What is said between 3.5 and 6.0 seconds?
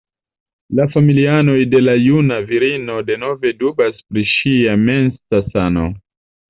dubas pri ŝia mensa sano.